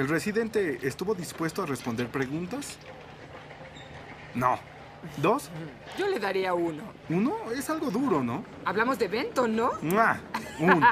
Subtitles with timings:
[0.00, 2.78] ¿El residente estuvo dispuesto a responder preguntas?
[4.34, 4.58] No.
[5.18, 5.50] ¿Dos?
[5.98, 6.84] Yo le daría uno.
[7.10, 7.36] ¿Uno?
[7.54, 8.42] Es algo duro, ¿no?
[8.64, 9.72] Hablamos de Benton, ¿no?
[9.82, 10.18] ¡Mua!
[10.58, 10.88] Uno.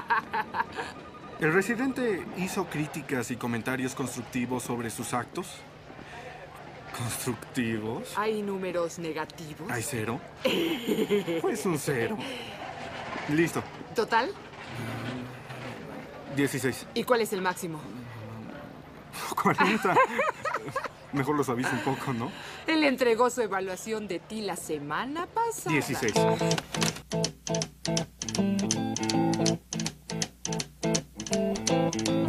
[1.40, 5.54] ¿El residente hizo críticas y comentarios constructivos sobre sus actos?
[6.94, 8.12] ¿Constructivos?
[8.14, 9.70] ¿Hay números negativos?
[9.70, 10.20] ¿Hay cero?
[11.40, 12.18] Pues un cero.
[13.30, 13.62] Listo.
[13.94, 14.30] ¿Total?
[16.36, 16.88] 16.
[16.92, 17.80] ¿Y cuál es el máximo?
[19.42, 19.94] 40.
[21.12, 22.30] Mejor los aviso un poco, ¿no?
[22.66, 25.72] Él entregó su evaluación de ti la semana pasada.
[25.72, 26.12] 16.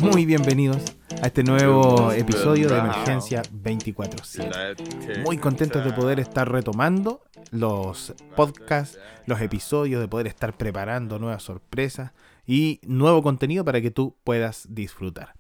[0.01, 5.23] Muy bienvenidos a este nuevo episodio de Emergencia 24-7.
[5.23, 11.43] Muy contentos de poder estar retomando los podcasts, los episodios, de poder estar preparando nuevas
[11.43, 12.13] sorpresas
[12.45, 15.33] y nuevo contenido para que tú puedas disfrutar.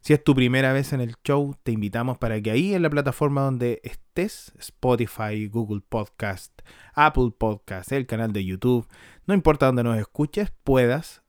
[0.00, 2.90] Si es tu primera vez en el show, te invitamos para que ahí en la
[2.90, 6.52] plataforma donde estés, Spotify, Google Podcast,
[6.94, 8.86] Apple Podcast, el canal de YouTube,
[9.26, 11.22] no importa donde nos escuches, puedas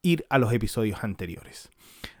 [0.00, 1.70] ir a los episodios anteriores.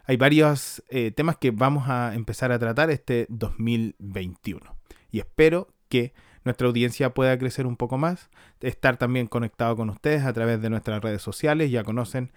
[0.06, 4.76] Hay varios eh, temas que vamos a empezar a tratar este 2021
[5.10, 6.12] y espero que
[6.44, 8.28] nuestra audiencia pueda crecer un poco más,
[8.60, 12.32] estar también conectado con ustedes a través de nuestras redes sociales, ya conocen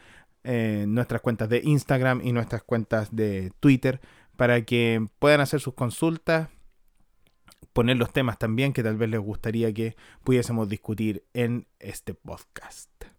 [0.46, 4.00] eh, nuestras cuentas de Instagram y nuestras cuentas de Twitter
[4.38, 6.48] para que puedan hacer sus consultas,
[7.74, 13.17] poner los temas también que tal vez les gustaría que pudiésemos discutir en este podcast.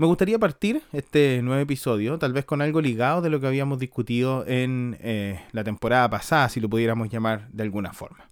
[0.00, 3.80] Me gustaría partir este nuevo episodio, tal vez con algo ligado de lo que habíamos
[3.80, 8.30] discutido en eh, la temporada pasada, si lo pudiéramos llamar de alguna forma.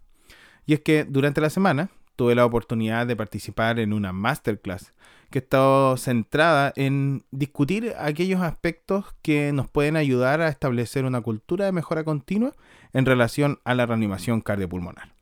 [0.65, 4.93] Y es que durante la semana tuve la oportunidad de participar en una masterclass
[5.31, 11.65] que está centrada en discutir aquellos aspectos que nos pueden ayudar a establecer una cultura
[11.65, 12.53] de mejora continua
[12.93, 15.17] en relación a la reanimación cardiopulmonar.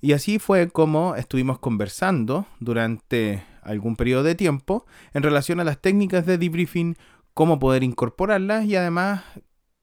[0.00, 5.80] Y así fue como estuvimos conversando durante algún periodo de tiempo en relación a las
[5.80, 6.96] técnicas de debriefing,
[7.34, 9.22] cómo poder incorporarlas y además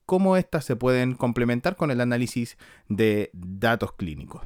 [0.06, 2.58] cómo éstas se pueden complementar con el análisis
[2.88, 4.42] de datos clínicos.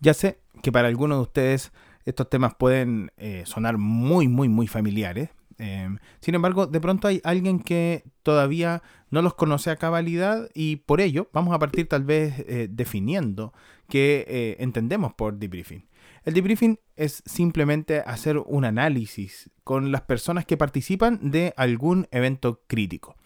[0.00, 1.72] Ya sé que para algunos de ustedes
[2.04, 5.30] estos temas pueden eh, sonar muy, muy, muy familiares.
[5.58, 10.76] Em, sin embargo, de pronto hay alguien que todavía no los conoce a cabalidad y
[10.76, 13.52] por ello vamos a partir tal vez eh, definiendo
[13.88, 15.86] qué eh, entendemos por debriefing.
[16.24, 22.62] El debriefing es simplemente hacer un análisis con las personas que participan de algún evento
[22.66, 23.16] crítico.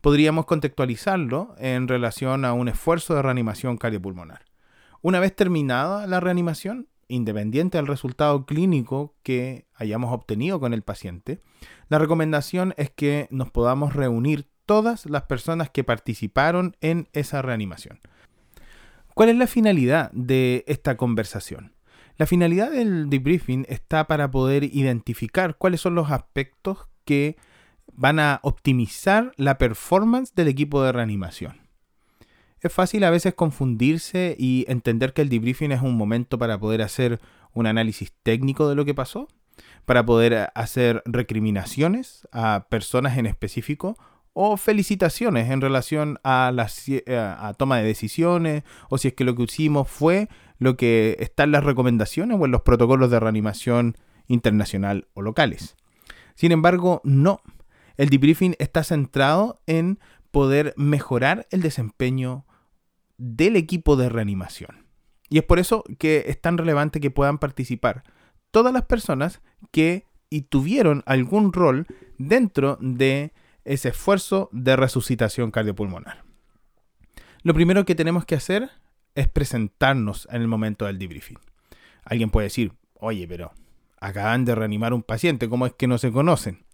[0.00, 4.44] Podríamos contextualizarlo en relación a un esfuerzo de reanimación cardiopulmonar.
[5.02, 11.40] Una vez terminada la reanimación, independiente del resultado clínico que hayamos obtenido con el paciente,
[11.88, 18.00] la recomendación es que nos podamos reunir todas las personas que participaron en esa reanimación.
[19.14, 21.74] ¿Cuál es la finalidad de esta conversación?
[22.18, 27.36] La finalidad del debriefing está para poder identificar cuáles son los aspectos que
[27.94, 31.67] van a optimizar la performance del equipo de reanimación.
[32.60, 36.82] Es fácil a veces confundirse y entender que el debriefing es un momento para poder
[36.82, 37.20] hacer
[37.52, 39.28] un análisis técnico de lo que pasó,
[39.84, 43.96] para poder hacer recriminaciones a personas en específico
[44.32, 46.68] o felicitaciones en relación a la
[47.38, 51.44] a toma de decisiones o si es que lo que hicimos fue lo que está
[51.44, 55.76] en las recomendaciones o en los protocolos de reanimación internacional o locales.
[56.34, 57.40] Sin embargo, no.
[57.96, 59.98] El debriefing está centrado en
[60.30, 62.44] poder mejorar el desempeño
[63.18, 64.86] del equipo de reanimación.
[65.28, 68.02] Y es por eso que es tan relevante que puedan participar
[68.50, 71.86] todas las personas que y tuvieron algún rol
[72.18, 73.32] dentro de
[73.64, 76.24] ese esfuerzo de resucitación cardiopulmonar.
[77.42, 78.70] Lo primero que tenemos que hacer
[79.14, 81.38] es presentarnos en el momento del debriefing.
[82.04, 83.52] Alguien puede decir, oye, pero
[84.00, 86.64] acaban de reanimar un paciente, ¿cómo es que no se conocen?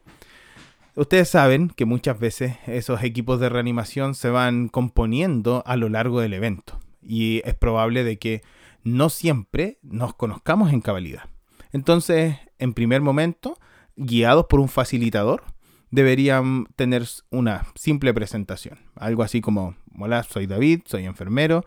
[0.96, 6.20] Ustedes saben que muchas veces esos equipos de reanimación se van componiendo a lo largo
[6.20, 8.42] del evento y es probable de que
[8.84, 11.24] no siempre nos conozcamos en cabalidad.
[11.72, 13.58] Entonces, en primer momento,
[13.96, 15.42] guiados por un facilitador,
[15.90, 18.78] deberían tener una simple presentación.
[18.94, 21.64] Algo así como, hola, soy David, soy enfermero,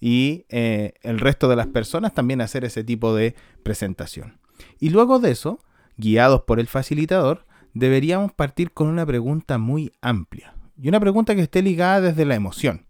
[0.00, 3.34] y eh, el resto de las personas también hacer ese tipo de
[3.64, 4.38] presentación.
[4.78, 5.58] Y luego de eso,
[5.96, 7.47] guiados por el facilitador,
[7.78, 12.34] deberíamos partir con una pregunta muy amplia y una pregunta que esté ligada desde la
[12.34, 12.86] emoción.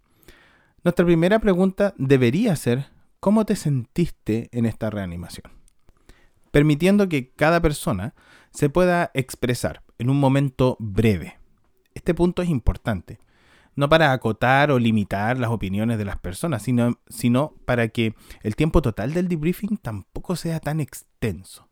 [0.82, 2.86] Nuestra primera pregunta debería ser,
[3.20, 5.52] ¿cómo te sentiste en esta reanimación?
[6.50, 8.14] Permitiendo que cada persona
[8.50, 11.38] se pueda expresar en un momento breve.
[11.94, 13.18] este punto es importante.
[13.74, 18.56] No para acotar o limitar las opiniones de las personas, sino, sino para que el
[18.56, 21.67] tiempo total del debriefing tampoco sea tan extenso.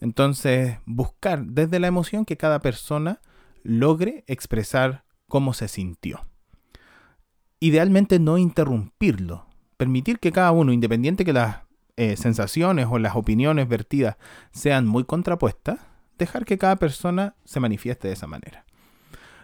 [0.00, 3.20] Entonces, buscar desde la emoción que cada persona
[3.62, 6.26] logre expresar cómo se sintió.
[7.60, 9.46] Idealmente no interrumpirlo,
[9.76, 11.62] permitir que cada uno, independiente que las
[11.96, 14.16] eh, sensaciones o las opiniones vertidas
[14.52, 15.80] sean muy contrapuestas,
[16.16, 18.64] dejar que cada persona se manifieste de esa manera.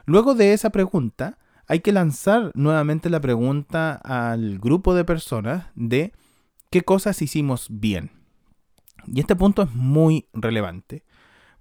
[0.06, 6.12] Luego de esa pregunta, hay que lanzar nuevamente la pregunta al grupo de personas de
[6.70, 8.10] qué cosas hicimos bien.
[9.06, 11.04] Y este punto es muy relevante,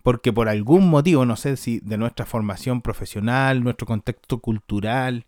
[0.02, 5.26] porque por algún motivo, no sé si de nuestra formación profesional, nuestro contexto cultural,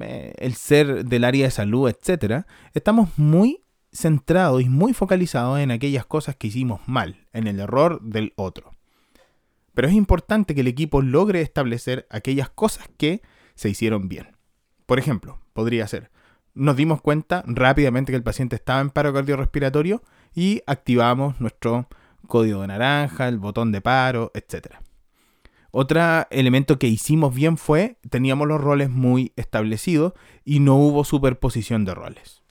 [0.00, 2.44] eh, el ser del área de salud, etc.,
[2.74, 3.62] estamos muy
[3.92, 8.72] centrados y muy focalizados en aquellas cosas que hicimos mal, en el error del otro.
[9.74, 13.22] Pero es importante que el equipo logre establecer aquellas cosas que
[13.54, 14.36] se hicieron bien.
[14.86, 16.10] Por ejemplo, podría ser,
[16.58, 20.02] nos dimos cuenta rápidamente que el paciente estaba en paro cardiorrespiratorio
[20.34, 21.88] y activamos nuestro
[22.26, 24.74] código de naranja, el botón de paro, etc.
[25.70, 26.00] Otro
[26.30, 30.14] elemento que hicimos bien fue, teníamos los roles muy establecidos
[30.44, 32.42] y no hubo superposición de roles.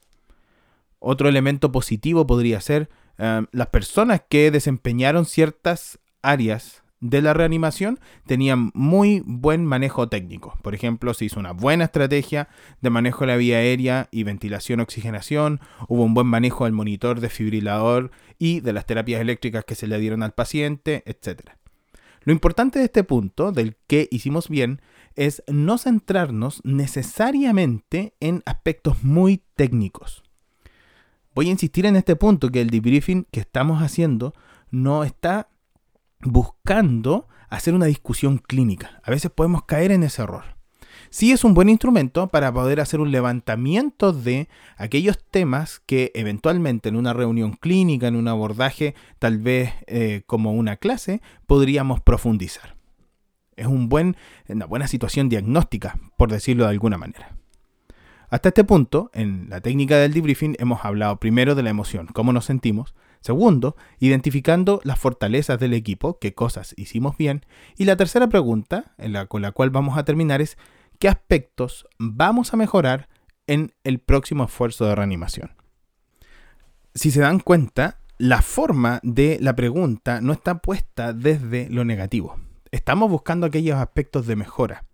[0.99, 7.99] Otro elemento positivo podría ser eh, las personas que desempeñaron ciertas áreas de la reanimación
[8.25, 10.57] tenían muy buen manejo técnico.
[10.61, 12.49] Por ejemplo, se hizo una buena estrategia
[12.81, 18.11] de manejo de la vía aérea y ventilación-oxigenación, hubo un buen manejo del monitor desfibrilador
[18.39, 21.51] y de las terapias eléctricas que se le dieron al paciente, etc.
[22.23, 24.81] Lo importante de este punto, del que hicimos bien,
[25.15, 30.23] es no centrarnos necesariamente en aspectos muy técnicos.
[31.33, 34.33] Voy a insistir en este punto que el debriefing que estamos haciendo
[34.71, 35.49] no está
[36.21, 39.01] buscando hacer una discusión clínica.
[39.03, 40.57] A veces podemos caer en ese error.
[41.09, 46.89] Sí es un buen instrumento para poder hacer un levantamiento de aquellos temas que eventualmente
[46.89, 52.75] en una reunión clínica, en un abordaje tal vez eh, como una clase, podríamos profundizar.
[53.55, 57.35] Es una buena situación diagnóstica, por decirlo de alguna manera.
[58.29, 62.33] Hasta este punto, en la técnica del debriefing hemos hablado primero de la emoción, cómo
[62.33, 67.45] nos sentimos, Segundo, identificando las fortalezas del equipo, qué cosas hicimos bien.
[67.77, 68.95] Y la tercera pregunta,
[69.27, 70.57] con la cual vamos a terminar, es
[70.99, 73.09] qué aspectos vamos a mejorar
[73.47, 75.51] en el próximo esfuerzo de reanimación.
[76.93, 82.39] Si se dan cuenta, la forma de la pregunta no está puesta desde lo negativo.
[82.71, 84.85] Estamos buscando aquellos aspectos de mejora.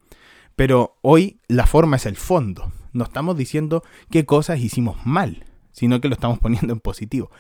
[0.56, 2.72] Pero hoy la forma es el fondo.
[2.92, 3.82] No estamos diciendo
[4.12, 7.32] qué cosas hicimos mal, sino que lo estamos poniendo en positivo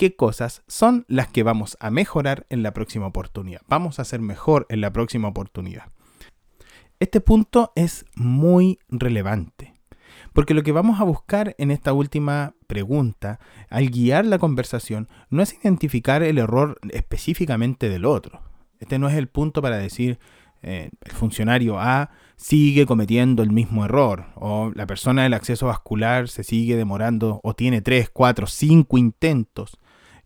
[0.00, 3.60] qué cosas son las que vamos a mejorar en la próxima oportunidad.
[3.68, 5.92] Vamos a hacer mejor en la próxima oportunidad.
[7.00, 9.74] Este punto es muy relevante,
[10.32, 15.42] porque lo que vamos a buscar en esta última pregunta, al guiar la conversación, no
[15.42, 18.40] es identificar el error específicamente del otro.
[18.78, 20.18] Este no es el punto para decir
[20.62, 26.28] eh, el funcionario A sigue cometiendo el mismo error, o la persona del acceso vascular
[26.28, 29.78] se sigue demorando, o tiene 3, 4, 5 intentos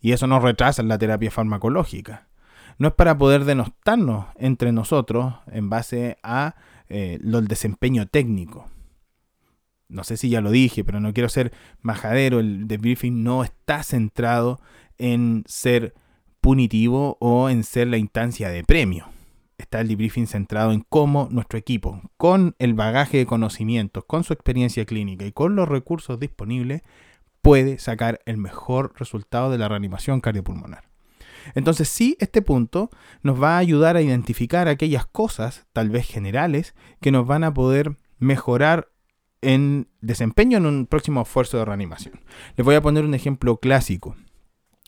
[0.04, 2.28] y eso nos retrasa en la terapia farmacológica.
[2.76, 6.56] No es para poder denostarnos entre nosotros en base a
[6.90, 8.68] eh, el desempeño técnico.
[9.88, 12.38] No sé si ya lo dije, pero no quiero ser majadero.
[12.38, 14.60] El debriefing no está centrado
[14.98, 15.94] en ser
[16.42, 19.06] punitivo o en ser la instancia de premio.
[19.56, 24.34] Está el debriefing centrado en cómo nuestro equipo, con el bagaje de conocimientos, con su
[24.34, 26.82] experiencia clínica y con los recursos disponibles,
[27.44, 30.88] puede sacar el mejor resultado de la reanimación cardiopulmonar.
[31.54, 32.88] Entonces sí, este punto
[33.22, 37.52] nos va a ayudar a identificar aquellas cosas, tal vez generales, que nos van a
[37.52, 38.88] poder mejorar
[39.42, 42.18] en desempeño en un próximo esfuerzo de reanimación.
[42.56, 44.16] Les voy a poner un ejemplo clásico,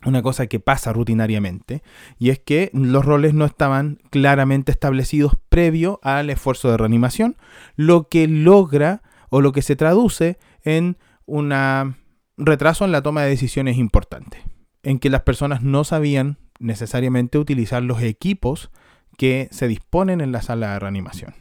[0.07, 1.83] una cosa que pasa rutinariamente,
[2.19, 7.37] y es que los roles no estaban claramente establecidos previo al esfuerzo de reanimación,
[7.75, 10.97] lo que logra o lo que se traduce en
[11.27, 11.99] una
[12.37, 14.43] retraso en la toma de decisiones importante,
[14.83, 18.71] en que las personas no sabían necesariamente utilizar los equipos
[19.17, 21.35] que se disponen en la sala de reanimación.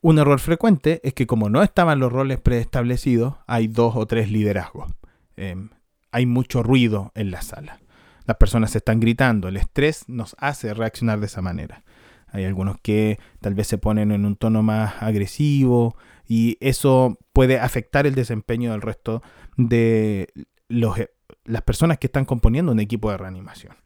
[0.00, 4.30] Un error frecuente es que como no estaban los roles preestablecidos, hay dos o tres
[4.30, 4.92] liderazgos.
[5.36, 5.70] Em,
[6.12, 7.80] hay mucho ruido en la sala.
[8.24, 11.82] Las personas se están gritando, el estrés nos hace reaccionar de esa manera.
[12.30, 17.58] Hay algunos que tal vez se ponen en un tono más agresivo y eso puede
[17.58, 19.22] afectar el desempeño del resto
[19.56, 20.28] de
[20.68, 21.10] los, e,
[21.44, 23.76] las personas que están componiendo un equipo de reanimación.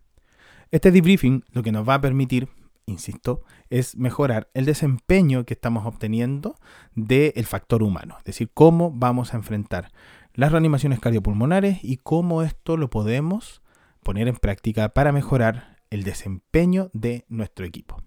[0.70, 2.48] Este debriefing lo que nos va a permitir
[2.86, 6.56] insisto, es mejorar el desempeño que estamos obteniendo
[6.94, 9.90] del factor humano, es decir, cómo vamos a enfrentar
[10.34, 13.62] las reanimaciones cardiopulmonares y cómo esto lo podemos
[14.02, 18.01] poner en práctica para mejorar el desempeño de nuestro equipo.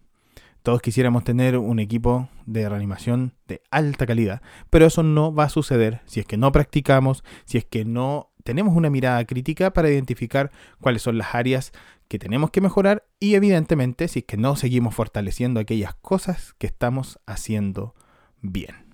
[0.66, 4.42] Todos quisiéramos tener un equipo de reanimación de alta calidad,
[4.72, 8.32] pero eso no va a suceder si es que no practicamos, si es que no
[8.44, 10.50] tenemos una mirada crítica para identificar
[10.82, 11.72] cuáles son las áreas
[12.08, 16.66] que tenemos que mejorar y evidentemente si es que no seguimos fortaleciendo aquellas cosas que
[16.66, 17.94] estamos haciendo
[18.42, 18.88] bien.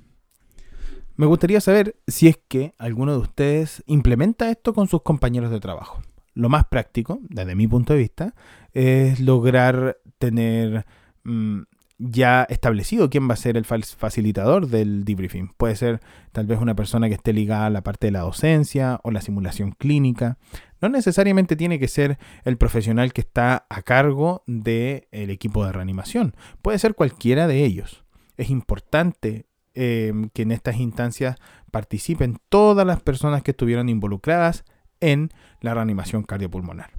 [1.16, 5.62] Me gustaría saber si es que alguno de ustedes implementa esto con sus compañeros de
[5.62, 6.02] trabajo.
[6.34, 8.36] Lo más práctico, desde mi punto de vista,
[8.74, 10.86] es lograr tener
[11.24, 11.62] Mm,
[12.04, 15.50] ya establecido quién va a ser el facilitador del debriefing.
[15.56, 16.00] Puede ser
[16.32, 19.22] tal vez una persona que esté ligada a la parte de la docencia o la
[19.22, 20.40] simulación clínica.
[20.82, 26.36] No necesariamente tiene que ser el profesional que está a cargo del equipo de reanimación.
[26.64, 28.04] Puede ser cualquiera de ellos.
[28.36, 31.36] Es importante em, que en estas instancias
[31.70, 34.66] participen todas las personas que estuvieron involucradas
[35.02, 36.92] en la reanimación cardiopulmonar.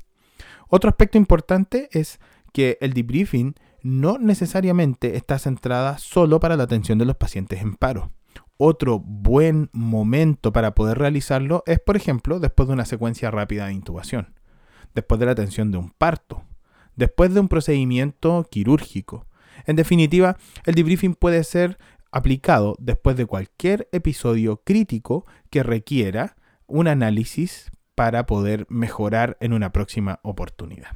[0.69, 2.21] Otro aspecto importante es
[2.53, 7.75] que el debriefing no necesariamente está centrada solo para la atención de los pacientes en
[7.75, 8.13] paro.
[8.57, 13.73] Otro buen momento para poder realizarlo es, por ejemplo, después de una secuencia rápida de
[13.73, 14.35] intubación,
[14.95, 16.45] después de la atención de un parto,
[16.95, 19.27] después de un procedimiento quirúrgico.
[19.67, 21.79] En definitiva, el debriefing puede ser
[22.13, 26.37] aplicado después de cualquier episodio crítico que requiera
[26.67, 30.95] un análisis para poder mejorar en una próxima oportunidad.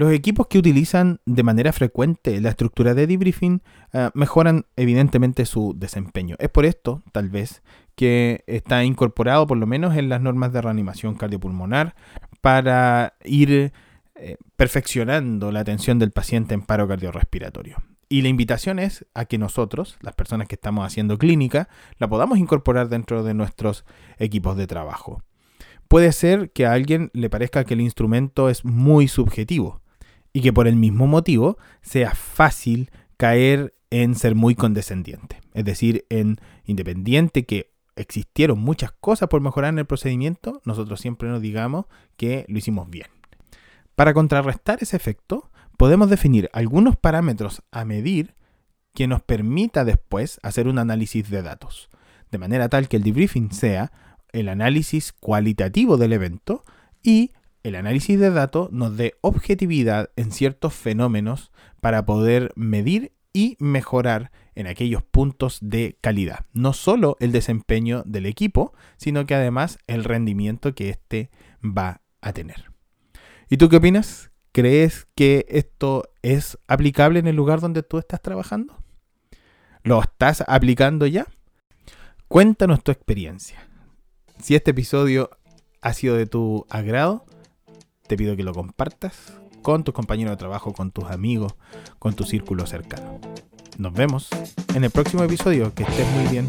[0.00, 3.60] Los equipos que utilizan de manera frecuente la estructura de debriefing
[3.92, 6.36] eh, mejoran evidentemente su desempeño.
[6.38, 7.62] Es por esto, tal vez,
[7.96, 11.96] que está incorporado por lo menos en las normas de reanimación cardiopulmonar
[12.40, 13.74] para ir
[14.14, 17.76] eh, perfeccionando la atención del paciente en paro cardiorrespiratorio.
[18.08, 22.38] Y la invitación es a que nosotros, las personas que estamos haciendo clínica, la podamos
[22.38, 23.84] incorporar dentro de nuestros
[24.16, 25.22] equipos de trabajo.
[25.88, 29.79] Puede ser que a alguien le parezca que el instrumento es muy subjetivo
[30.32, 35.40] y que por el mismo motivo sea fácil caer en ser muy condescendiente.
[35.52, 41.28] Es decir, en independiente que existieron muchas cosas por mejorar en el procedimiento, nosotros siempre
[41.28, 43.08] nos digamos que lo hicimos bien.
[43.94, 48.34] Para contrarrestar ese efecto, podemos definir algunos parámetros a medir
[48.94, 51.90] que nos permita después hacer un análisis de datos,
[52.30, 53.92] de manera tal que el debriefing sea
[54.32, 56.64] el análisis cualitativo del evento
[57.02, 57.32] y
[57.62, 61.50] el análisis de datos nos dé objetividad en ciertos fenómenos
[61.80, 66.46] para poder medir y mejorar en aquellos puntos de calidad.
[66.52, 71.30] No solo el desempeño del equipo, sino que además el rendimiento que éste
[71.62, 72.70] va a tener.
[73.48, 74.30] ¿Y tú qué opinas?
[74.52, 78.82] ¿Crees que esto es aplicable en el lugar donde tú estás trabajando?
[79.82, 81.26] ¿Lo estás aplicando ya?
[82.26, 83.66] Cuéntanos tu experiencia.
[84.40, 85.30] Si este episodio
[85.80, 87.24] ha sido de tu agrado,
[88.10, 91.54] te pido que lo compartas con tus compañeros de trabajo, con tus amigos,
[92.00, 93.20] con tu círculo cercano.
[93.78, 94.28] Nos vemos
[94.74, 95.72] en el próximo episodio.
[95.74, 96.48] Que estés muy bien.